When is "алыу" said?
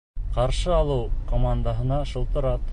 0.77-1.05